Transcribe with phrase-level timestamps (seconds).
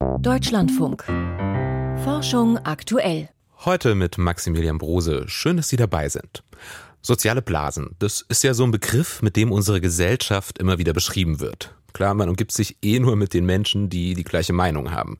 [0.00, 1.04] Deutschlandfunk.
[2.04, 3.28] Forschung aktuell.
[3.66, 5.24] Heute mit Maximilian Brose.
[5.28, 6.42] Schön, dass Sie dabei sind.
[7.02, 11.40] Soziale Blasen, das ist ja so ein Begriff, mit dem unsere Gesellschaft immer wieder beschrieben
[11.40, 11.74] wird.
[11.92, 15.18] Klar, man umgibt sich eh nur mit den Menschen, die die gleiche Meinung haben.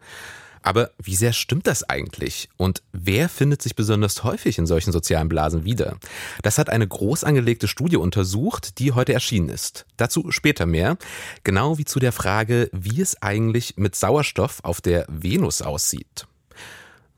[0.62, 2.48] Aber wie sehr stimmt das eigentlich?
[2.56, 5.96] Und wer findet sich besonders häufig in solchen sozialen Blasen wieder?
[6.42, 9.86] Das hat eine groß angelegte Studie untersucht, die heute erschienen ist.
[9.96, 10.98] Dazu später mehr.
[11.44, 16.26] Genau wie zu der Frage, wie es eigentlich mit Sauerstoff auf der Venus aussieht.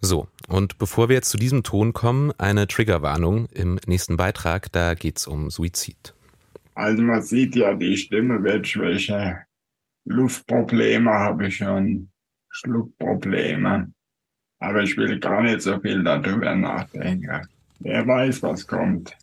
[0.00, 4.94] So, und bevor wir jetzt zu diesem Ton kommen, eine Triggerwarnung im nächsten Beitrag, da
[4.94, 6.14] geht's um Suizid.
[6.74, 9.44] Also man sieht ja, die Stimme wird schwächer.
[10.04, 12.11] Luftprobleme habe ich schon
[12.52, 13.92] Schluckprobleme.
[14.60, 17.48] Aber ich will gar nicht so viel darüber nachdenken.
[17.80, 19.16] Wer weiß, was kommt.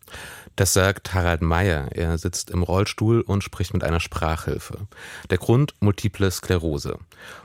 [0.56, 1.88] Das sagt Harald Meyer.
[1.92, 4.86] Er sitzt im Rollstuhl und spricht mit einer Sprachhilfe.
[5.30, 6.98] Der Grund multiple Sklerose.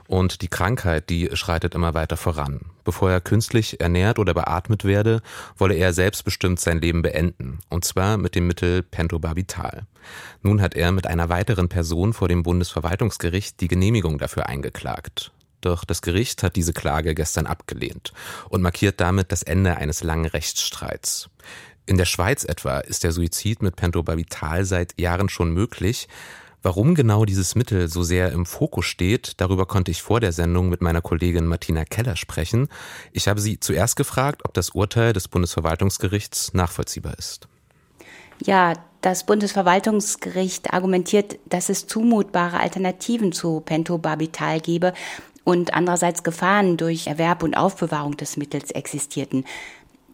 [0.06, 2.60] Und die Krankheit, die schreitet immer weiter voran.
[2.84, 5.22] Bevor er künstlich ernährt oder beatmet werde,
[5.56, 7.60] wolle er selbstbestimmt sein Leben beenden.
[7.70, 9.86] Und zwar mit dem Mittel Pentobarbital.
[10.42, 15.32] Nun hat er mit einer weiteren Person vor dem Bundesverwaltungsgericht die Genehmigung dafür eingeklagt.
[15.60, 18.12] Doch das Gericht hat diese Klage gestern abgelehnt
[18.48, 21.28] und markiert damit das Ende eines langen Rechtsstreits.
[21.86, 26.08] In der Schweiz etwa ist der Suizid mit Pentobarbital seit Jahren schon möglich.
[26.62, 30.68] Warum genau dieses Mittel so sehr im Fokus steht, darüber konnte ich vor der Sendung
[30.68, 32.68] mit meiner Kollegin Martina Keller sprechen.
[33.12, 37.46] Ich habe sie zuerst gefragt, ob das Urteil des Bundesverwaltungsgerichts nachvollziehbar ist.
[38.44, 44.92] Ja, das Bundesverwaltungsgericht argumentiert, dass es zumutbare Alternativen zu Pentobarbital gebe
[45.46, 49.44] und andererseits Gefahren durch Erwerb und Aufbewahrung des Mittels existierten.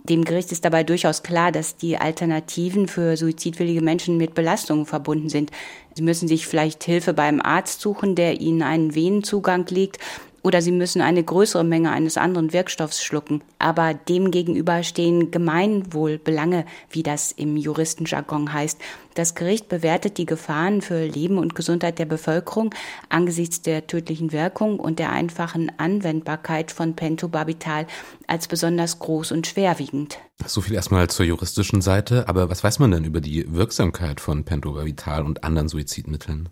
[0.05, 5.31] Dem Gericht ist dabei durchaus klar, dass die Alternativen für suizidwillige Menschen mit Belastungen verbunden
[5.31, 5.51] sind.
[5.95, 9.99] Sie müssen sich vielleicht Hilfe beim Arzt suchen, der ihnen einen Venenzugang legt
[10.43, 13.43] oder sie müssen eine größere Menge eines anderen Wirkstoffs schlucken.
[13.59, 18.79] Aber demgegenüber stehen Gemeinwohlbelange, wie das im Juristenjargon heißt.
[19.15, 22.75] Das Gericht bewertet die Gefahren für Leben und Gesundheit der Bevölkerung
[23.09, 27.87] angesichts der tödlichen Wirkung und der einfachen Anwendbarkeit von Pentobarbital
[28.27, 30.19] als besonders groß und schwerwiegend.
[30.47, 32.29] So viel erstmal zur juristischen Seite.
[32.29, 36.49] Aber was weiß man denn über die Wirksamkeit von Pentobarbital und anderen Suizidmitteln?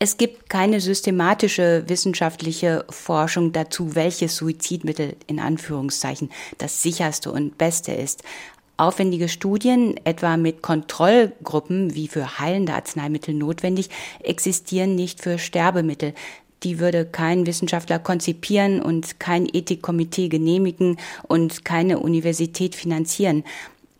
[0.00, 7.92] Es gibt keine systematische wissenschaftliche Forschung dazu, welches Suizidmittel in Anführungszeichen das sicherste und beste
[7.92, 8.22] ist.
[8.76, 13.90] Aufwendige Studien, etwa mit Kontrollgruppen wie für heilende Arzneimittel notwendig,
[14.22, 16.14] existieren nicht für Sterbemittel.
[16.62, 23.42] Die würde kein Wissenschaftler konzipieren und kein Ethikkomitee genehmigen und keine Universität finanzieren.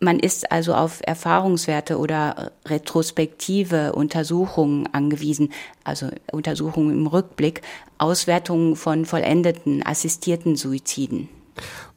[0.01, 5.51] Man ist also auf Erfahrungswerte oder retrospektive Untersuchungen angewiesen,
[5.83, 7.61] also Untersuchungen im Rückblick,
[7.97, 11.27] Auswertungen von vollendeten assistierten Suiziden.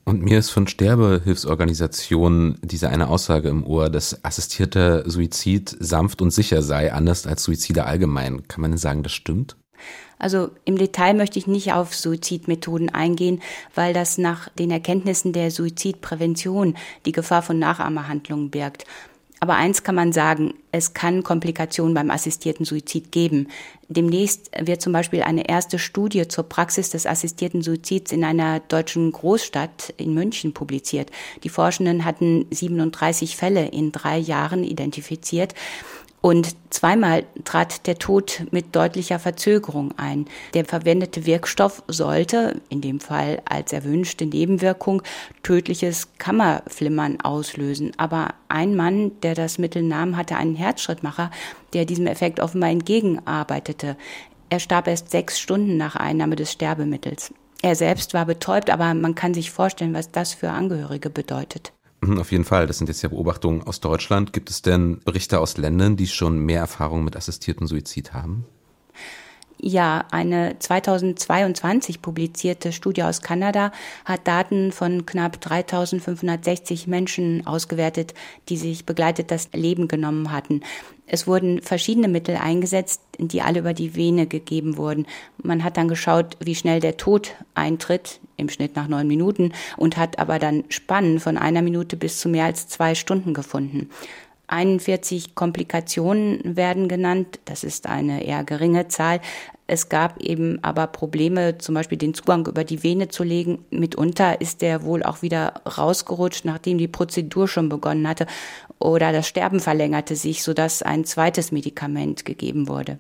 [0.05, 6.33] Und mir ist von Sterbehilfsorganisationen diese eine Aussage im Ohr, dass assistierter Suizid sanft und
[6.33, 8.49] sicher sei, anders als Suizide allgemein.
[8.49, 9.57] Kann man denn sagen, das stimmt?
[10.22, 13.43] Also im Detail möchte ich nicht auf Suizidmethoden eingehen,
[13.75, 18.87] weil das nach den Erkenntnissen der Suizidprävention die Gefahr von Nachahmerhandlungen birgt.
[19.41, 23.49] Aber eins kann man sagen, es kann Komplikationen beim assistierten Suizid geben.
[23.88, 29.10] Demnächst wird zum Beispiel eine erste Studie zur Praxis des assistierten Suizids in einer deutschen
[29.10, 31.10] Großstadt in München publiziert.
[31.43, 35.56] Die Forschenden hatten 37 Fälle in drei Jahren identifiziert.
[36.22, 40.27] Und zweimal trat der Tod mit deutlicher Verzögerung ein.
[40.55, 45.03] Der verwendete Wirkstoff sollte, in dem Fall als erwünschte Nebenwirkung,
[45.43, 47.91] tödliches Kammerflimmern auslösen.
[47.97, 51.33] Aber ein Mann, der das Mittel nahm, hatte einen Herzschrittmacher,
[51.72, 53.97] der diesem Effekt offenbar entgegenarbeitete.
[54.49, 57.34] Er starb erst sechs Stunden nach Einnahme des Sterbemittels.
[57.62, 61.72] Er selbst war betäubt, aber man kann sich vorstellen, was das für Angehörige bedeutet.
[62.03, 64.33] Mhm, auf jeden Fall, das sind jetzt ja Beobachtungen aus Deutschland.
[64.33, 68.47] Gibt es denn Berichte aus Ländern, die schon mehr Erfahrung mit assistiertem Suizid haben?
[69.65, 73.71] Ja, eine 2022 publizierte Studie aus Kanada
[74.04, 78.13] hat Daten von knapp 3560 Menschen ausgewertet,
[78.48, 80.63] die sich begleitet das Leben genommen hatten.
[81.07, 85.07] Es wurden verschiedene Mittel eingesetzt, die alle über die Vene gegeben wurden.
[85.41, 89.97] Man hat dann geschaut, wie schnell der Tod eintritt, im Schnitt nach neun Minuten, und
[89.97, 93.91] hat aber dann Spannen von einer Minute bis zu mehr als zwei Stunden gefunden.
[94.53, 97.41] 41 Komplikationen werden genannt.
[97.47, 99.21] Das ist eine eher geringe Zahl.
[99.72, 103.65] Es gab eben aber Probleme, zum Beispiel den Zugang über die Vene zu legen.
[103.71, 108.27] Mitunter ist der wohl auch wieder rausgerutscht, nachdem die Prozedur schon begonnen hatte.
[108.78, 112.98] Oder das Sterben verlängerte sich, sodass ein zweites Medikament gegeben wurde.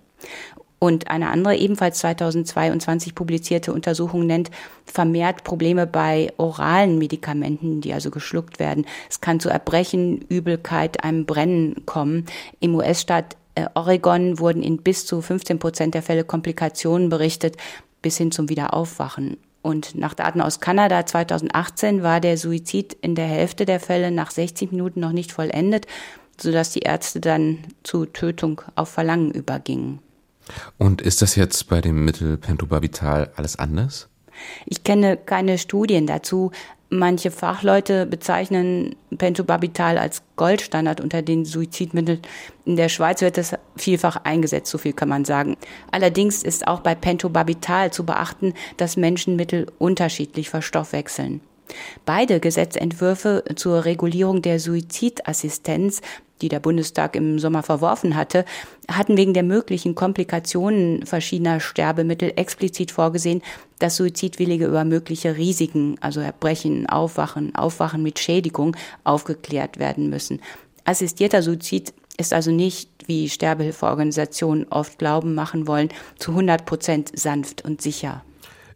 [0.78, 4.50] Und eine andere ebenfalls 2022 publizierte Untersuchung nennt
[4.86, 8.86] vermehrt Probleme bei oralen Medikamenten, die also geschluckt werden.
[9.10, 12.24] Es kann zu Erbrechen, Übelkeit, einem Brennen kommen.
[12.60, 13.36] Im US-Staat
[13.74, 17.56] Oregon wurden in bis zu 15 Prozent der Fälle Komplikationen berichtet,
[18.00, 19.36] bis hin zum Wiederaufwachen.
[19.62, 24.32] Und nach Daten aus Kanada 2018 war der Suizid in der Hälfte der Fälle nach
[24.32, 25.86] 60 Minuten noch nicht vollendet,
[26.40, 30.00] sodass die Ärzte dann zu Tötung auf Verlangen übergingen.
[30.78, 34.08] Und ist das jetzt bei dem Mittel Pentobarbital alles anders?
[34.66, 36.50] Ich kenne keine Studien dazu.
[36.94, 42.20] Manche Fachleute bezeichnen Pentobarbital als Goldstandard unter den Suizidmitteln.
[42.66, 45.56] In der Schweiz wird es vielfach eingesetzt, so viel kann man sagen.
[45.90, 51.40] Allerdings ist auch bei Pentobarbital zu beachten, dass Menschen Mittel unterschiedlich verstoffwechseln.
[52.04, 56.02] Beide Gesetzentwürfe zur Regulierung der Suizidassistenz
[56.42, 58.44] die der Bundestag im Sommer verworfen hatte,
[58.90, 63.42] hatten wegen der möglichen Komplikationen verschiedener Sterbemittel explizit vorgesehen,
[63.78, 70.40] dass Suizidwillige über mögliche Risiken, also Erbrechen, Aufwachen, Aufwachen mit Schädigung, aufgeklärt werden müssen.
[70.84, 75.88] Assistierter Suizid ist also nicht, wie Sterbehilfeorganisationen oft glauben machen wollen,
[76.18, 78.22] zu 100 Prozent sanft und sicher.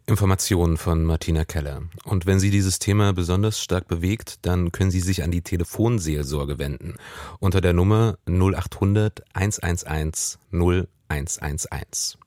[0.09, 1.81] Informationen von Martina Keller.
[2.05, 6.57] Und wenn Sie dieses Thema besonders stark bewegt, dann können Sie sich an die Telefonseelsorge
[6.57, 6.95] wenden
[7.39, 12.17] unter der Nummer 0800 111 0111.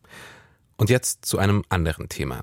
[0.76, 2.42] Und jetzt zu einem anderen Thema.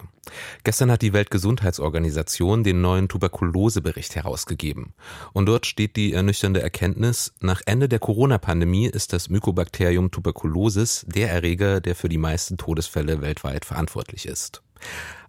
[0.64, 4.96] Gestern hat die Weltgesundheitsorganisation den neuen Tuberkulosebericht herausgegeben.
[5.34, 11.30] Und dort steht die ernüchternde Erkenntnis, nach Ende der Corona-Pandemie ist das Mycobacterium tuberculosis der
[11.30, 14.64] Erreger, der für die meisten Todesfälle weltweit verantwortlich ist.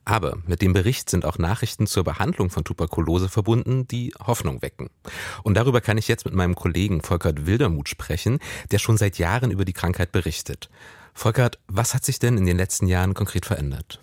[0.09, 4.89] Aber mit dem Bericht sind auch Nachrichten zur Behandlung von Tuberkulose verbunden, die Hoffnung wecken.
[5.43, 8.39] Und darüber kann ich jetzt mit meinem Kollegen Volkert Wildermuth sprechen,
[8.71, 10.71] der schon seit Jahren über die Krankheit berichtet.
[11.13, 14.01] Volkert, was hat sich denn in den letzten Jahren konkret verändert?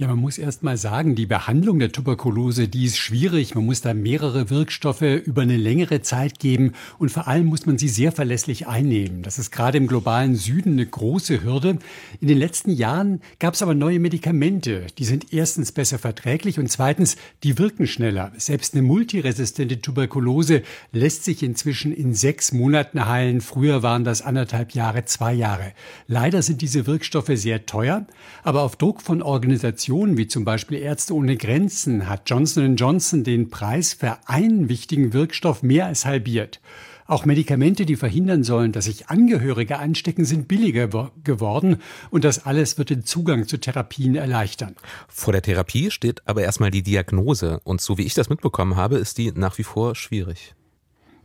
[0.00, 3.56] Ja, man muss erst mal sagen, die Behandlung der Tuberkulose, die ist schwierig.
[3.56, 7.78] Man muss da mehrere Wirkstoffe über eine längere Zeit geben und vor allem muss man
[7.78, 9.24] sie sehr verlässlich einnehmen.
[9.24, 11.80] Das ist gerade im globalen Süden eine große Hürde.
[12.20, 14.86] In den letzten Jahren gab es aber neue Medikamente.
[14.98, 18.30] Die sind erstens besser verträglich und zweitens, die wirken schneller.
[18.36, 20.62] Selbst eine multiresistente Tuberkulose
[20.92, 23.40] lässt sich inzwischen in sechs Monaten heilen.
[23.40, 25.72] Früher waren das anderthalb Jahre, zwei Jahre.
[26.06, 28.06] Leider sind diese Wirkstoffe sehr teuer,
[28.44, 33.24] aber auf Druck von Organisationen Organisationen wie zum Beispiel Ärzte ohne Grenzen hat Johnson Johnson
[33.24, 36.60] den Preis für einen wichtigen Wirkstoff mehr als halbiert.
[37.06, 41.78] Auch Medikamente, die verhindern sollen, dass sich Angehörige anstecken, sind billiger geworden
[42.10, 44.76] und das alles wird den Zugang zu Therapien erleichtern.
[45.08, 48.98] Vor der Therapie steht aber erstmal die Diagnose und so wie ich das mitbekommen habe,
[48.98, 50.54] ist die nach wie vor schwierig.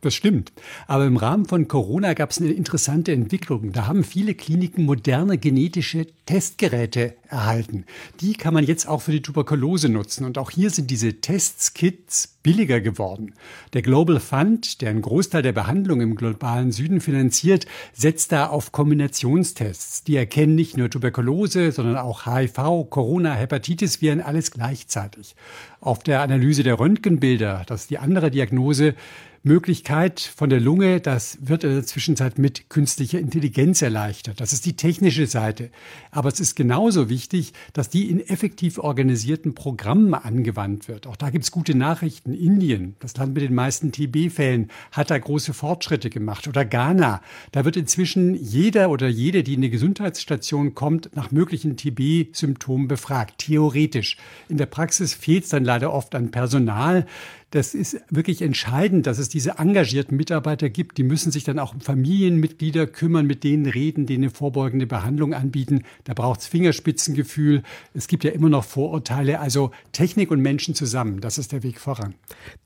[0.04, 0.52] Das stimmt.
[0.86, 3.72] Aber im Rahmen von Corona gab es eine interessante Entwicklung.
[3.72, 7.86] Da haben viele Kliniken moderne genetische Testgeräte erhalten.
[8.20, 10.26] Die kann man jetzt auch für die Tuberkulose nutzen.
[10.26, 13.34] Und auch hier sind diese Tests, Kits billiger geworden.
[13.72, 18.74] Der Global Fund, der einen Großteil der Behandlung im globalen Süden finanziert, setzt da auf
[18.74, 20.04] Kombinationstests.
[20.04, 25.38] Die erkennen nicht nur Tuberkulose, sondern auch HIV, Corona, Hepatitis, Viren, alles gleichzeitig.
[25.80, 28.96] Auf der Analyse der Röntgenbilder, das ist die andere Diagnose,
[29.46, 34.40] Möglichkeit von der Lunge, das wird in der Zwischenzeit mit künstlicher Intelligenz erleichtert.
[34.40, 35.70] Das ist die technische Seite.
[36.12, 41.08] Aber es ist genauso wichtig, dass die in effektiv organisierten Programmen angewandt wird.
[41.08, 42.34] Auch da gibt es gute Nachrichten.
[42.34, 46.48] Indien, das Land mit den meisten TB-Fällen, hat da große Fortschritte gemacht.
[46.48, 47.22] Oder Ghana,
[47.52, 53.40] da wird inzwischen jeder oder jede, die in eine Gesundheitsstation kommt, nach möglichen TB-Symptomen befragt.
[53.40, 54.16] Theoretisch.
[54.48, 57.06] In der Praxis fehlt es dann leider oft an Personal.
[57.54, 60.98] Das ist wirklich entscheidend, dass es diese engagierten Mitarbeiter gibt.
[60.98, 65.84] Die müssen sich dann auch um Familienmitglieder kümmern, mit denen reden, denen vorbeugende Behandlung anbieten.
[66.04, 67.62] Da braucht es Fingerspitzengefühl.
[67.94, 69.40] Es gibt ja immer noch Vorurteile.
[69.40, 72.16] Also Technik und Menschen zusammen, das ist der Weg voran.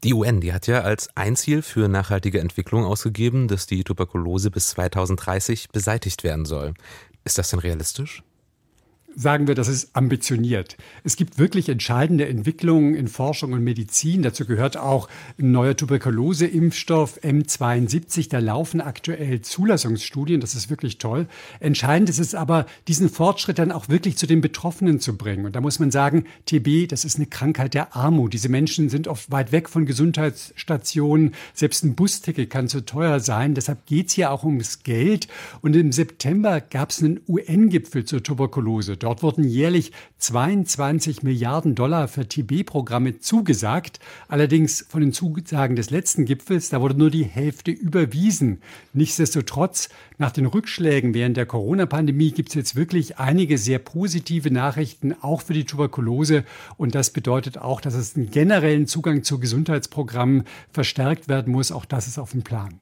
[0.06, 4.52] Die UN, die hat ja als ein Ziel für nachhaltige Entwicklung ausgegeben, dass die Tuberkulose
[4.52, 6.74] bis 2030 beseitigt werden soll.
[7.26, 8.24] Ist das denn realistisch?
[9.18, 10.78] Sagen wir, das ist ambitioniert.
[11.04, 14.22] Es gibt wirklich entscheidende Entwicklungen in Forschung und Medizin.
[14.22, 15.10] Dazu gehört auch
[15.40, 18.30] ein neuer Tuberkulose-Impfstoff M72.
[18.30, 20.40] Da laufen aktuell Zulassungsstudien.
[20.40, 21.28] Das ist wirklich toll.
[21.60, 25.48] Entscheidend ist es aber, diesen Fortschritt dann auch wirklich zu den Betroffenen zu bringen.
[25.48, 28.34] Und da muss man sagen, TB, das ist eine Krankheit der Armut.
[28.34, 31.34] Diese Menschen sind oft weit weg von Gesundheitsstationen.
[31.56, 33.56] Selbst ein Busticket kann zu teuer sein.
[33.56, 35.28] Deshalb geht es hier auch ums Geld.
[35.62, 38.96] Und im September gab es einen UN-Gipfel zur Tuberkulose.
[39.08, 44.02] Dort wurden jährlich 22 Milliarden Dollar für TB-Programme zugesagt.
[44.28, 48.62] Allerdings von den Zusagen des letzten Gipfels, da wurde nur die Hälfte überwiesen.
[48.92, 49.88] Nichtsdestotrotz,
[50.18, 55.42] nach den Rückschlägen während der Corona-Pandemie gibt es jetzt wirklich einige sehr positive Nachrichten, auch
[55.42, 56.44] für die Tuberkulose.
[56.76, 61.72] Und das bedeutet auch, dass es einen generellen Zugang zu Gesundheitsprogrammen verstärkt werden muss.
[61.72, 62.82] Auch das ist auf dem Plan.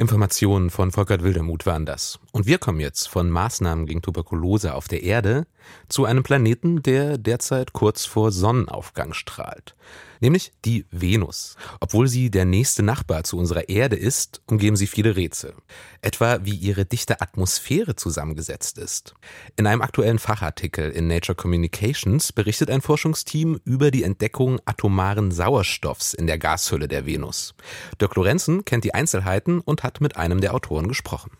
[0.00, 2.20] Informationen von Volkert Wildermuth waren das.
[2.32, 5.46] Und wir kommen jetzt von Maßnahmen gegen Tuberkulose auf der Erde
[5.90, 9.76] zu einem Planeten, der derzeit kurz vor Sonnenaufgang strahlt
[10.20, 11.56] nämlich die Venus.
[11.80, 15.54] Obwohl sie der nächste Nachbar zu unserer Erde ist, umgeben sie viele Rätsel.
[16.02, 19.14] Etwa wie ihre dichte Atmosphäre zusammengesetzt ist.
[19.56, 26.14] In einem aktuellen Fachartikel in Nature Communications berichtet ein Forschungsteam über die Entdeckung atomaren Sauerstoffs
[26.14, 27.54] in der Gashülle der Venus.
[28.00, 31.30] Dirk Lorenzen kennt die Einzelheiten und hat mit einem der Autoren gesprochen.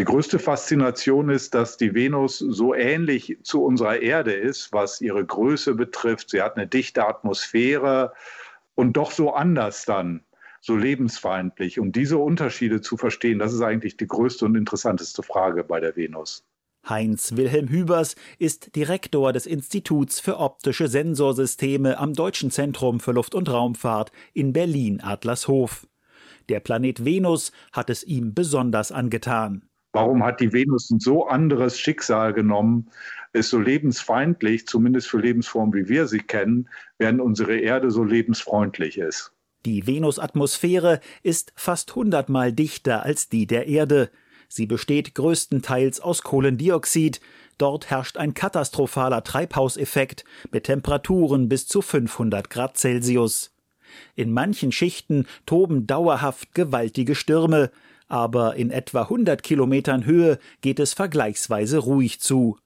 [0.00, 5.22] Die größte Faszination ist, dass die Venus so ähnlich zu unserer Erde ist, was ihre
[5.22, 6.30] Größe betrifft.
[6.30, 8.14] Sie hat eine dichte Atmosphäre
[8.74, 10.24] und doch so anders dann,
[10.62, 11.78] so lebensfeindlich.
[11.78, 15.94] Und diese Unterschiede zu verstehen, das ist eigentlich die größte und interessanteste Frage bei der
[15.96, 16.46] Venus.
[16.88, 23.34] Heinz Wilhelm Hübers ist Direktor des Instituts für optische Sensorsysteme am Deutschen Zentrum für Luft-
[23.34, 25.86] und Raumfahrt in Berlin-Adlershof.
[26.48, 29.66] Der Planet Venus hat es ihm besonders angetan.
[29.92, 32.88] Warum hat die Venus ein so anderes Schicksal genommen,
[33.32, 36.68] ist so lebensfeindlich, zumindest für Lebensformen, wie wir sie kennen,
[36.98, 39.32] während unsere Erde so lebensfreundlich ist?
[39.66, 44.10] Die Venusatmosphäre ist fast hundertmal dichter als die der Erde.
[44.48, 47.20] Sie besteht größtenteils aus Kohlendioxid.
[47.58, 53.54] Dort herrscht ein katastrophaler Treibhauseffekt mit Temperaturen bis zu 500 Grad Celsius.
[54.14, 57.70] In manchen Schichten toben dauerhaft gewaltige Stürme
[58.10, 62.58] aber in etwa 100 Kilometern Höhe geht es vergleichsweise ruhig zu.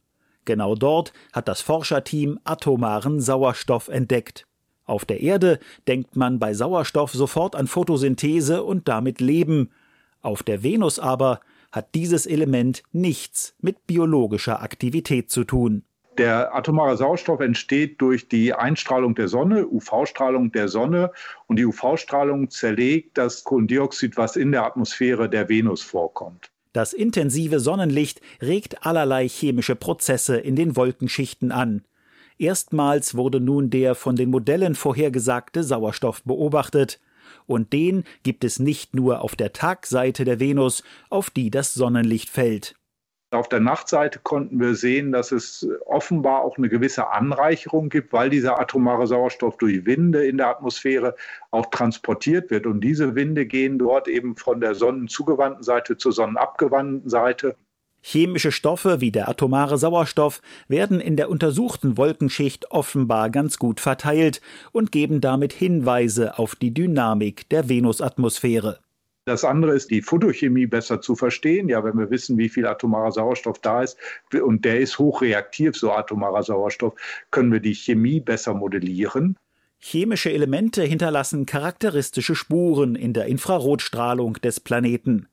[0.45, 4.47] Genau dort hat das Forscherteam atomaren Sauerstoff entdeckt.
[4.85, 9.71] Auf der Erde denkt man bei Sauerstoff sofort an Photosynthese und damit Leben.
[10.21, 11.41] Auf der Venus aber
[11.73, 15.85] hat dieses Element nichts mit biologischer Aktivität zu tun.
[16.19, 21.11] Der atomare Sauerstoff entsteht durch die Einstrahlung der Sonne, UV-Strahlung der Sonne.
[21.47, 26.51] Und die UV-Strahlung zerlegt das Kohlendioxid, was in der Atmosphäre der Venus vorkommt.
[26.73, 31.85] Das intensive Sonnenlicht regt allerlei chemische Prozesse in den Wolkenschichten an.
[32.39, 37.01] Erstmals wurde nun der von den Modellen vorhergesagte Sauerstoff beobachtet.
[37.47, 42.29] Und den gibt es nicht nur auf der Tagseite der Venus, auf die das Sonnenlicht
[42.29, 42.75] fällt.
[43.35, 48.31] Auf der Nachtseite konnten wir sehen, dass es offenbar auch eine gewisse Anreicherung gibt, weil
[48.31, 51.17] dieser atomare Sauerstoff durch Winde in der Atmosphäre
[51.51, 52.67] auch transportiert wird.
[52.67, 57.57] Und diese Winde gehen dort eben von der sonnenzugewandten Seite zur sonnenabgewandten Seite.
[58.07, 64.43] Chemische Stoffe wie der atomare Sauerstoff werden in der untersuchten Wolkenschicht offenbar ganz gut verteilt
[64.73, 68.84] und geben damit Hinweise auf die Dynamik der Venusatmosphäre.
[69.27, 71.71] Das andere ist, die Photochemie besser zu verstehen.
[71.71, 73.97] Ja, wenn wir wissen, wie viel atomarer Sauerstoff da ist
[74.33, 76.95] und der ist hochreaktiv, so atomarer Sauerstoff,
[77.31, 79.37] können wir die Chemie besser modellieren.
[79.79, 85.27] Chemische Elemente hinterlassen charakteristische Spuren in der Infrarotstrahlung des Planeten.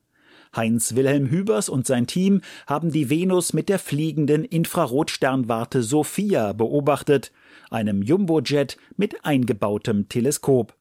[0.56, 7.32] Heinz Wilhelm Hübers und sein Team haben die Venus mit der fliegenden Infrarotsternwarte Sophia beobachtet,
[7.70, 10.74] einem Jumbojet mit eingebautem Teleskop.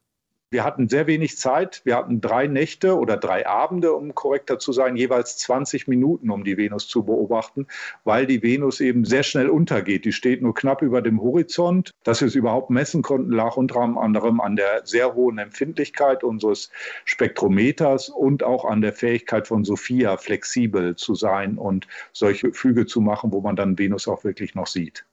[0.52, 1.80] Wir hatten sehr wenig Zeit.
[1.84, 6.42] Wir hatten drei Nächte oder drei Abende, um korrekter zu sein, jeweils 20 Minuten, um
[6.42, 7.68] die Venus zu beobachten,
[8.02, 10.04] weil die Venus eben sehr schnell untergeht.
[10.04, 11.92] Die steht nur knapp über dem Horizont.
[12.02, 16.72] Dass wir es überhaupt messen konnten, lag unter anderem an der sehr hohen Empfindlichkeit unseres
[17.04, 23.00] Spektrometers und auch an der Fähigkeit von Sophia, flexibel zu sein und solche Flüge zu
[23.00, 25.04] machen, wo man dann Venus auch wirklich noch sieht.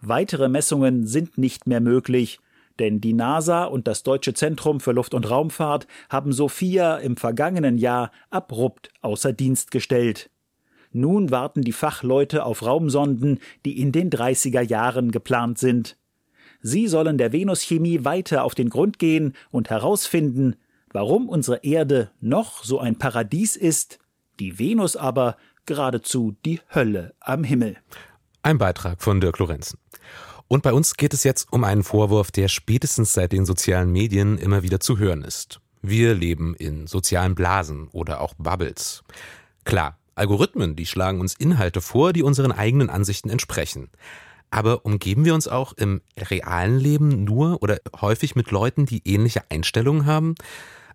[0.00, 2.40] Weitere Messungen sind nicht mehr möglich.
[2.78, 7.78] Denn die NASA und das Deutsche Zentrum für Luft- und Raumfahrt haben Sophia im vergangenen
[7.78, 10.30] Jahr abrupt außer Dienst gestellt.
[10.92, 15.96] Nun warten die Fachleute auf Raumsonden, die in den 30er Jahren geplant sind.
[16.62, 20.56] Sie sollen der Venuschemie weiter auf den Grund gehen und herausfinden,
[20.92, 23.98] warum unsere Erde noch so ein Paradies ist,
[24.40, 27.76] die Venus aber geradezu die Hölle am Himmel.
[28.42, 29.78] Ein Beitrag von Dirk Lorenzen.
[30.48, 34.38] Und bei uns geht es jetzt um einen Vorwurf, der spätestens seit den sozialen Medien
[34.38, 35.60] immer wieder zu hören ist.
[35.82, 39.02] Wir leben in sozialen Blasen oder auch Bubbles.
[39.64, 43.90] Klar, Algorithmen, die schlagen uns Inhalte vor, die unseren eigenen Ansichten entsprechen.
[44.50, 49.42] Aber umgeben wir uns auch im realen Leben nur oder häufig mit Leuten, die ähnliche
[49.50, 50.34] Einstellungen haben?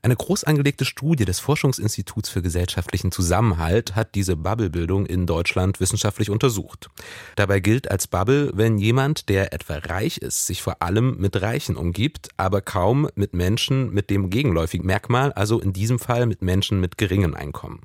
[0.03, 6.31] Eine groß angelegte Studie des Forschungsinstituts für gesellschaftlichen Zusammenhalt hat diese Bubblebildung in Deutschland wissenschaftlich
[6.31, 6.89] untersucht.
[7.36, 11.75] Dabei gilt als Bubble, wenn jemand, der etwa reich ist, sich vor allem mit Reichen
[11.75, 16.79] umgibt, aber kaum mit Menschen mit dem gegenläufigen Merkmal, also in diesem Fall mit Menschen
[16.79, 17.81] mit geringem Einkommen.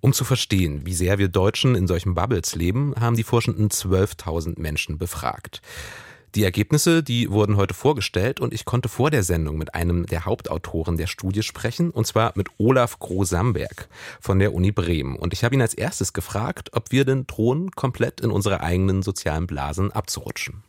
[0.00, 4.58] Um zu verstehen, wie sehr wir Deutschen in solchen Bubbles leben, haben die Forschenden 12.000
[4.58, 5.60] Menschen befragt.
[6.38, 10.24] Die Ergebnisse, die wurden heute vorgestellt und ich konnte vor der Sendung mit einem der
[10.24, 13.88] Hauptautoren der Studie sprechen, und zwar mit Olaf Groh-Samberg
[14.20, 15.16] von der Uni Bremen.
[15.16, 19.02] Und ich habe ihn als erstes gefragt, ob wir denn drohen, komplett in unsere eigenen
[19.02, 20.62] sozialen Blasen abzurutschen.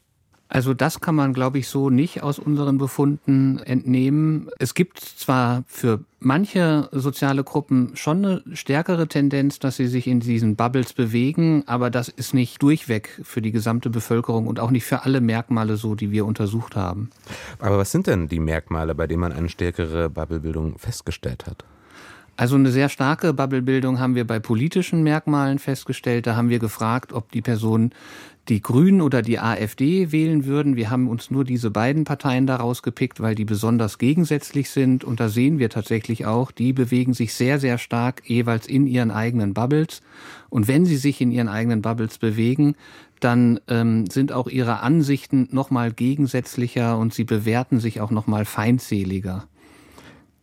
[0.49, 4.49] Also das kann man, glaube ich, so nicht aus unseren Befunden entnehmen.
[4.57, 10.19] Es gibt zwar für manche soziale Gruppen schon eine stärkere Tendenz, dass sie sich in
[10.19, 14.85] diesen Bubbles bewegen, aber das ist nicht durchweg für die gesamte Bevölkerung und auch nicht
[14.85, 17.11] für alle Merkmale so, die wir untersucht haben.
[17.59, 21.63] Aber was sind denn die Merkmale, bei denen man eine stärkere Bubblebildung festgestellt hat?
[22.39, 26.25] Also eine sehr starke Bubblebildung haben wir bei politischen Merkmalen festgestellt.
[26.25, 27.91] Da haben wir gefragt, ob die Personen
[28.47, 30.77] die Grünen oder die AfD wählen würden.
[30.77, 35.03] Wir haben uns nur diese beiden Parteien daraus gepickt, weil die besonders gegensätzlich sind.
[35.03, 39.11] Und da sehen wir tatsächlich auch, die bewegen sich sehr, sehr stark jeweils in ihren
[39.11, 40.01] eigenen Bubbles.
[40.49, 42.75] Und wenn sie sich in ihren eigenen Bubbles bewegen,
[43.19, 49.49] dann ähm, sind auch ihre Ansichten nochmal gegensätzlicher und sie bewerten sich auch nochmal feindseliger.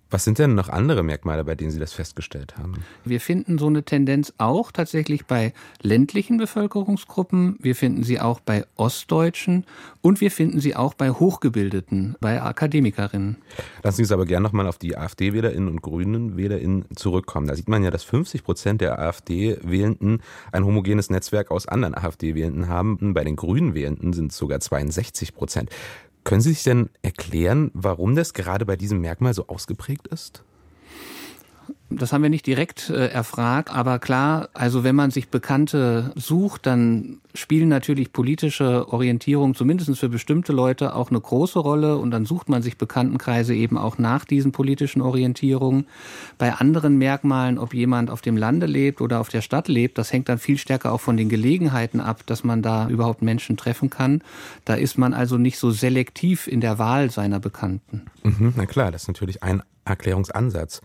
[0.09, 2.75] Was sind denn noch andere Merkmale, bei denen Sie das festgestellt haben?
[3.05, 7.57] Wir finden so eine Tendenz auch tatsächlich bei ländlichen Bevölkerungsgruppen.
[7.61, 9.67] Wir finden sie auch bei Ostdeutschen
[10.03, 13.39] und wir finden sie auch bei Hochgebildeten, bei Akademikerinnen.
[13.83, 17.49] Lassen Sie uns aber gerne nochmal auf die AfD-WählerInnen und Grünen-WählerInnen zurückkommen.
[17.49, 20.23] Da sieht man ja, dass 50 Prozent der AfD-Wählenden
[20.53, 23.13] ein homogenes Netzwerk aus anderen AfD-Wählenden haben.
[23.13, 25.71] Bei den Grünen-Wählenden sind es sogar 62 Prozent.
[26.27, 30.43] Können Sie sich denn erklären, warum das gerade bei diesem Merkmal so ausgeprägt ist?
[31.89, 36.67] Das haben wir nicht direkt äh, erfragt, aber klar, also wenn man sich Bekannte sucht,
[36.67, 42.25] dann spielen natürlich politische Orientierungen zumindest für bestimmte Leute auch eine große Rolle und dann
[42.25, 45.87] sucht man sich Bekanntenkreise eben auch nach diesen politischen Orientierungen.
[46.39, 50.13] Bei anderen Merkmalen, ob jemand auf dem Lande lebt oder auf der Stadt lebt, das
[50.13, 53.91] hängt dann viel stärker auch von den Gelegenheiten ab, dass man da überhaupt Menschen treffen
[53.91, 54.23] kann.
[54.65, 58.03] Da ist man also nicht so selektiv in der Wahl seiner Bekannten.
[58.25, 60.81] Mhm, na klar, das ist natürlich ein Erklärungsansatz.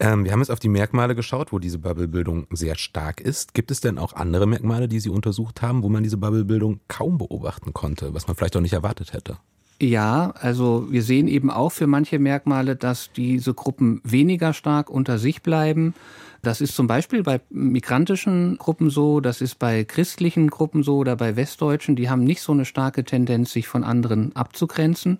[0.00, 3.54] Ähm, wir haben jetzt auf die Merkmale geschaut, wo diese Bubblebildung sehr stark ist.
[3.54, 7.18] Gibt es denn auch andere Merkmale, die Sie untersucht haben, wo man diese Bubblebildung kaum
[7.18, 9.38] beobachten konnte, was man vielleicht auch nicht erwartet hätte?
[9.80, 15.18] Ja, also wir sehen eben auch für manche Merkmale, dass diese Gruppen weniger stark unter
[15.18, 15.94] sich bleiben.
[16.42, 21.16] Das ist zum Beispiel bei migrantischen Gruppen so, das ist bei christlichen Gruppen so oder
[21.16, 25.18] bei Westdeutschen, die haben nicht so eine starke Tendenz, sich von anderen abzugrenzen.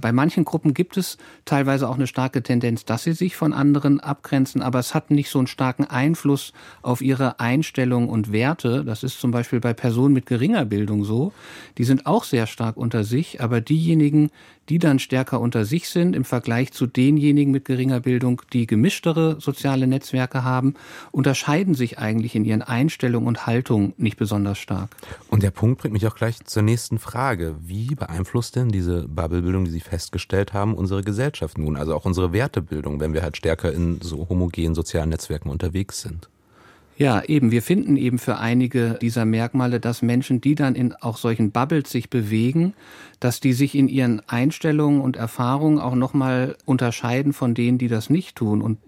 [0.00, 4.00] Bei manchen Gruppen gibt es teilweise auch eine starke Tendenz, dass sie sich von anderen
[4.00, 6.52] abgrenzen, aber es hat nicht so einen starken Einfluss
[6.82, 8.84] auf ihre Einstellung und Werte.
[8.84, 11.32] Das ist zum Beispiel bei Personen mit geringer Bildung so.
[11.78, 14.30] Die sind auch sehr stark unter sich, aber diejenigen,
[14.68, 19.36] die dann stärker unter sich sind im Vergleich zu denjenigen mit geringer Bildung, die gemischtere
[19.40, 20.74] soziale Netzwerke haben,
[21.12, 24.96] unterscheiden sich eigentlich in ihren Einstellungen und Haltungen nicht besonders stark.
[25.28, 27.56] Und der Punkt bringt mich auch gleich zur nächsten Frage.
[27.60, 32.32] Wie beeinflusst denn diese Bubblebildung, die Sie festgestellt haben, unsere Gesellschaft nun, also auch unsere
[32.32, 36.28] Wertebildung, wenn wir halt stärker in so homogenen sozialen Netzwerken unterwegs sind?
[36.96, 37.50] Ja, eben.
[37.50, 41.90] Wir finden eben für einige dieser Merkmale, dass Menschen, die dann in auch solchen Bubbles
[41.90, 42.74] sich bewegen,
[43.18, 48.10] dass die sich in ihren Einstellungen und Erfahrungen auch nochmal unterscheiden von denen, die das
[48.10, 48.62] nicht tun.
[48.62, 48.78] Und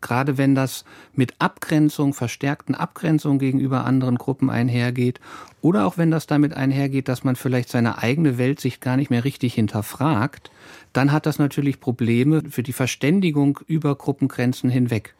[0.00, 0.84] gerade wenn das
[1.14, 5.20] mit Abgrenzung, verstärkten Abgrenzung gegenüber anderen Gruppen einhergeht
[5.60, 9.24] oder auch wenn das damit einhergeht, dass man vielleicht seine eigene Weltsicht gar nicht mehr
[9.24, 10.50] richtig hinterfragt,
[10.92, 15.14] dann hat das natürlich Probleme für die Verständigung über Gruppengrenzen hinweg.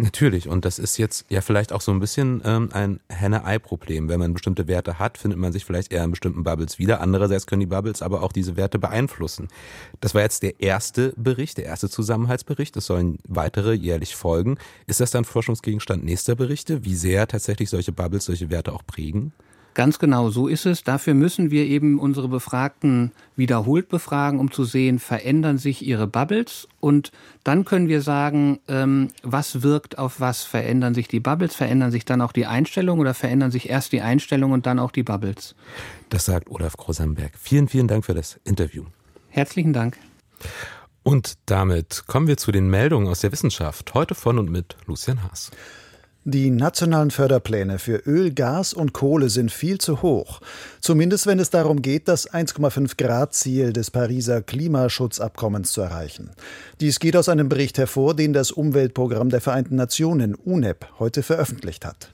[0.00, 4.08] Natürlich, und das ist jetzt ja vielleicht auch so ein bisschen ähm, ein Henne-Ei-Problem.
[4.08, 7.00] Wenn man bestimmte Werte hat, findet man sich vielleicht eher in bestimmten Bubbles wieder.
[7.00, 9.48] Andererseits können die Bubbles aber auch diese Werte beeinflussen.
[10.00, 12.76] Das war jetzt der erste Bericht, der erste Zusammenhaltsbericht.
[12.76, 14.58] Es sollen weitere jährlich folgen.
[14.86, 19.32] Ist das dann Forschungsgegenstand nächster Berichte, wie sehr tatsächlich solche Bubbles solche Werte auch prägen?
[19.78, 20.82] Ganz genau, so ist es.
[20.82, 26.66] Dafür müssen wir eben unsere Befragten wiederholt befragen, um zu sehen, verändern sich ihre Bubbles
[26.80, 27.12] und
[27.44, 30.42] dann können wir sagen, ähm, was wirkt auf was.
[30.42, 34.00] Verändern sich die Bubbles, verändern sich dann auch die Einstellungen oder verändern sich erst die
[34.00, 35.54] Einstellungen und dann auch die Bubbles.
[36.08, 37.30] Das sagt Olaf Grosamberg.
[37.38, 38.82] Vielen, vielen Dank für das Interview.
[39.28, 39.96] Herzlichen Dank.
[41.04, 43.94] Und damit kommen wir zu den Meldungen aus der Wissenschaft.
[43.94, 45.52] Heute von und mit Lucian Haas.
[46.30, 50.42] Die nationalen Förderpläne für Öl, Gas und Kohle sind viel zu hoch.
[50.78, 56.28] Zumindest wenn es darum geht, das 1,5 Grad Ziel des Pariser Klimaschutzabkommens zu erreichen.
[56.82, 61.86] Dies geht aus einem Bericht hervor, den das Umweltprogramm der Vereinten Nationen UNEP heute veröffentlicht
[61.86, 62.12] hat.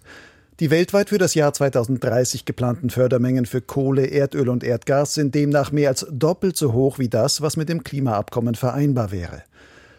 [0.61, 5.72] Die weltweit für das Jahr 2030 geplanten Fördermengen für Kohle, Erdöl und Erdgas sind demnach
[5.72, 9.42] mehr als doppelt so hoch wie das, was mit dem Klimaabkommen vereinbar wäre.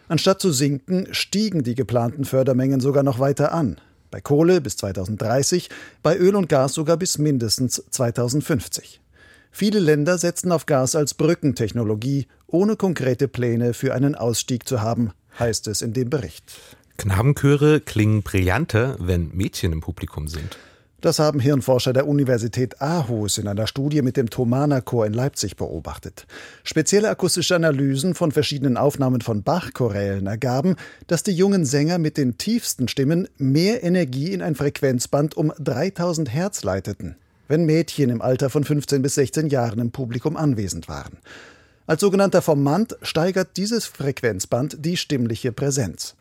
[0.08, 3.76] Anstatt zu sinken, stiegen die geplanten Fördermengen sogar noch weiter an.
[4.16, 5.68] Bei Kohle bis 2030,
[6.02, 9.02] bei Öl und Gas sogar bis mindestens 2050.
[9.50, 15.12] Viele Länder setzen auf Gas als Brückentechnologie, ohne konkrete Pläne für einen Ausstieg zu haben,
[15.38, 16.58] heißt es in dem Bericht.
[16.96, 20.56] Knabenchöre klingen brillanter, wenn Mädchen im Publikum sind.
[21.02, 26.26] Das haben Hirnforscher der Universität Aarhus in einer Studie mit dem Thomanerchor in Leipzig beobachtet.
[26.64, 32.38] Spezielle akustische Analysen von verschiedenen Aufnahmen von Bach-Chorälen ergaben, dass die jungen Sänger mit den
[32.38, 38.48] tiefsten Stimmen mehr Energie in ein Frequenzband um 3000 Hertz leiteten, wenn Mädchen im Alter
[38.48, 41.18] von 15 bis 16 Jahren im Publikum anwesend waren.
[41.86, 46.16] Als sogenannter Formant steigert dieses Frequenzband die stimmliche Präsenz.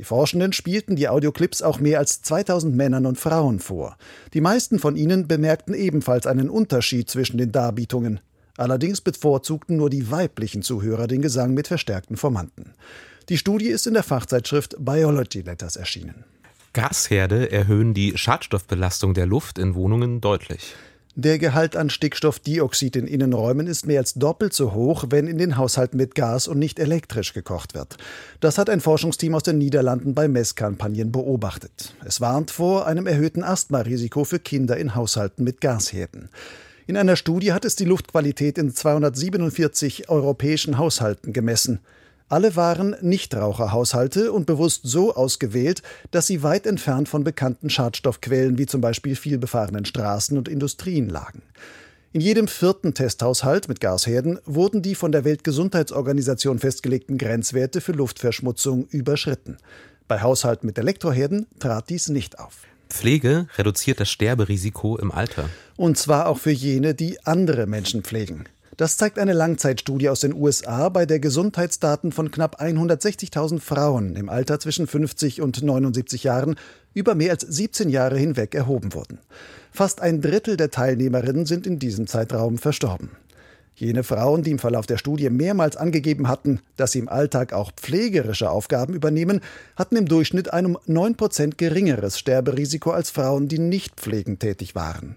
[0.00, 3.98] Die Forschenden spielten die Audioclips auch mehr als 2000 Männern und Frauen vor.
[4.32, 8.20] Die meisten von ihnen bemerkten ebenfalls einen Unterschied zwischen den Darbietungen.
[8.56, 12.72] Allerdings bevorzugten nur die weiblichen Zuhörer den Gesang mit verstärkten Formanten.
[13.28, 16.24] Die Studie ist in der Fachzeitschrift Biology Letters erschienen.
[16.72, 20.76] Gasherde erhöhen die Schadstoffbelastung der Luft in Wohnungen deutlich.
[21.22, 25.58] Der Gehalt an Stickstoffdioxid in Innenräumen ist mehr als doppelt so hoch, wenn in den
[25.58, 27.98] Haushalten mit Gas und nicht elektrisch gekocht wird.
[28.40, 31.94] Das hat ein Forschungsteam aus den Niederlanden bei Messkampagnen beobachtet.
[32.06, 36.30] Es warnt vor einem erhöhten Asthmarisiko für Kinder in Haushalten mit Gasherden.
[36.86, 41.80] In einer Studie hat es die Luftqualität in 247 europäischen Haushalten gemessen.
[42.30, 48.66] Alle waren Nichtraucherhaushalte und bewusst so ausgewählt, dass sie weit entfernt von bekannten Schadstoffquellen wie
[48.66, 51.42] zum Beispiel vielbefahrenen Straßen und Industrien lagen.
[52.12, 58.86] In jedem vierten Testhaushalt mit Gasherden wurden die von der Weltgesundheitsorganisation festgelegten Grenzwerte für Luftverschmutzung
[58.90, 59.56] überschritten.
[60.06, 62.58] Bei Haushalten mit Elektroherden trat dies nicht auf.
[62.88, 65.48] Pflege reduziert das Sterberisiko im Alter.
[65.76, 68.44] Und zwar auch für jene, die andere Menschen pflegen.
[68.80, 74.30] Das zeigt eine Langzeitstudie aus den USA, bei der Gesundheitsdaten von knapp 160.000 Frauen im
[74.30, 76.56] Alter zwischen 50 und 79 Jahren
[76.94, 79.18] über mehr als 17 Jahre hinweg erhoben wurden.
[79.70, 83.10] Fast ein Drittel der Teilnehmerinnen sind in diesem Zeitraum verstorben.
[83.74, 87.72] Jene Frauen, die im Verlauf der Studie mehrmals angegeben hatten, dass sie im Alltag auch
[87.72, 89.42] pflegerische Aufgaben übernehmen,
[89.76, 94.74] hatten im Durchschnitt ein um 9 Prozent geringeres Sterberisiko als Frauen, die nicht pflegend tätig
[94.74, 95.16] waren.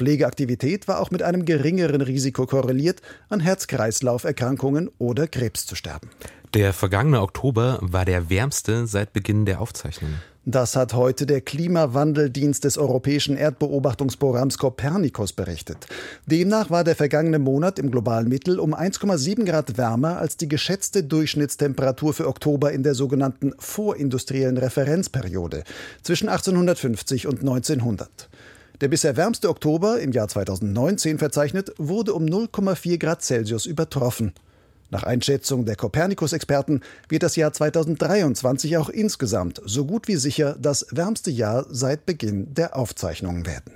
[0.00, 6.08] Pflegeaktivität war auch mit einem geringeren Risiko korreliert, an Herz-Kreislauf-Erkrankungen oder Krebs zu sterben.
[6.54, 10.12] Der vergangene Oktober war der wärmste seit Beginn der Aufzeichnung.
[10.46, 15.86] Das hat heute der Klimawandeldienst des Europäischen Erdbeobachtungsprogramms Copernicus berichtet.
[16.24, 21.04] Demnach war der vergangene Monat im globalen Mittel um 1,7 Grad wärmer als die geschätzte
[21.04, 25.62] Durchschnittstemperatur für Oktober in der sogenannten vorindustriellen Referenzperiode
[26.02, 28.30] zwischen 1850 und 1900.
[28.80, 34.32] Der bisher wärmste Oktober im Jahr 2019 verzeichnet wurde um 0,4 Grad Celsius übertroffen.
[34.88, 40.86] Nach Einschätzung der Copernicus-Experten wird das Jahr 2023 auch insgesamt so gut wie sicher das
[40.90, 43.74] wärmste Jahr seit Beginn der Aufzeichnungen werden.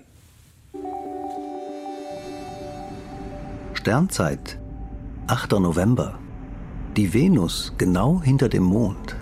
[3.75, 4.59] Sternzeit,
[5.27, 5.53] 8.
[5.53, 6.19] November.
[6.97, 9.17] Die Venus genau hinter dem Mond.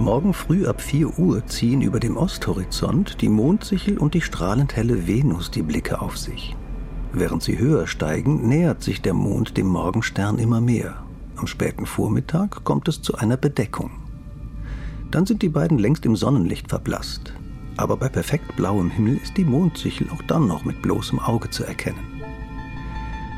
[0.00, 5.06] Morgen früh ab 4 Uhr ziehen über dem Osthorizont die Mondsichel und die strahlend helle
[5.06, 6.56] Venus die Blicke auf sich.
[7.12, 11.04] Während sie höher steigen, nähert sich der Mond dem Morgenstern immer mehr.
[11.36, 13.92] Am späten Vormittag kommt es zu einer Bedeckung.
[15.12, 17.32] Dann sind die beiden längst im Sonnenlicht verblasst.
[17.76, 21.64] Aber bei perfekt blauem Himmel ist die Mondsichel auch dann noch mit bloßem Auge zu
[21.64, 22.13] erkennen.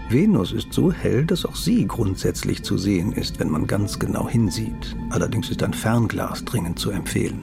[0.08, 4.28] Venus ist so hell, dass auch sie grundsätzlich zu sehen ist, wenn man ganz genau
[4.28, 4.96] hinsieht.
[5.10, 7.40] Allerdings ist ein Fernglas dringend zu empfehlen.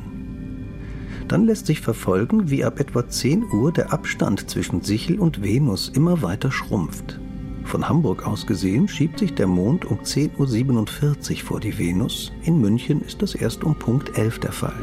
[1.28, 5.90] Dann lässt sich verfolgen, wie ab etwa 10 Uhr der Abstand zwischen Sichel und Venus
[5.90, 7.20] immer weiter schrumpft.
[7.66, 12.62] Von Hamburg aus gesehen schiebt sich der Mond um 10.47 Uhr vor die Venus, in
[12.62, 14.80] München ist das erst um Punkt 11 der Fall.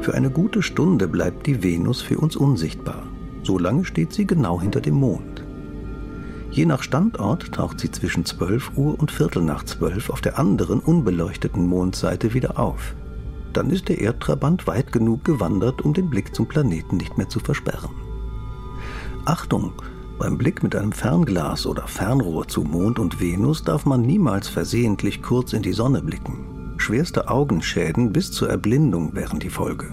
[0.00, 3.04] Für eine gute Stunde bleibt die Venus für uns unsichtbar.
[3.42, 5.33] So lange steht sie genau hinter dem Mond.
[6.54, 10.78] Je nach Standort taucht sie zwischen 12 Uhr und Viertel nach 12 auf der anderen
[10.78, 12.94] unbeleuchteten Mondseite wieder auf.
[13.52, 17.40] Dann ist der Erdtrabant weit genug gewandert, um den Blick zum Planeten nicht mehr zu
[17.40, 17.90] versperren.
[19.24, 19.72] Achtung!
[20.16, 25.22] Beim Blick mit einem Fernglas oder Fernrohr zu Mond und Venus darf man niemals versehentlich
[25.22, 26.74] kurz in die Sonne blicken.
[26.76, 29.92] Schwerste Augenschäden bis zur Erblindung wären die Folge.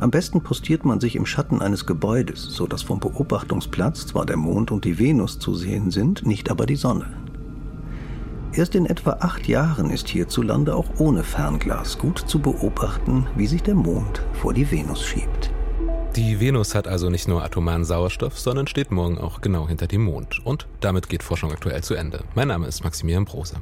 [0.00, 4.38] Am besten postiert man sich im Schatten eines Gebäudes, so dass vom Beobachtungsplatz zwar der
[4.38, 7.06] Mond und die Venus zu sehen sind, nicht aber die Sonne.
[8.54, 13.62] Erst in etwa acht Jahren ist hierzulande auch ohne Fernglas gut zu beobachten, wie sich
[13.62, 15.50] der Mond vor die Venus schiebt.
[16.16, 20.02] Die Venus hat also nicht nur atomaren Sauerstoff, sondern steht morgen auch genau hinter dem
[20.02, 20.44] Mond.
[20.44, 22.24] Und damit geht Forschung aktuell zu Ende.
[22.34, 23.56] Mein Name ist Maximilian Brose.